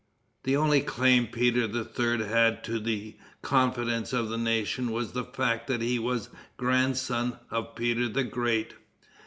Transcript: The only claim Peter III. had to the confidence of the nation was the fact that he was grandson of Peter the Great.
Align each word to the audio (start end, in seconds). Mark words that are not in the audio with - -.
The 0.45 0.55
only 0.55 0.81
claim 0.81 1.27
Peter 1.27 1.69
III. 1.69 2.25
had 2.25 2.63
to 2.63 2.79
the 2.79 3.17
confidence 3.43 4.13
of 4.13 4.29
the 4.29 4.37
nation 4.39 4.91
was 4.91 5.11
the 5.11 5.23
fact 5.23 5.67
that 5.67 5.83
he 5.83 5.99
was 5.99 6.29
grandson 6.57 7.37
of 7.51 7.75
Peter 7.75 8.09
the 8.09 8.23
Great. 8.23 8.73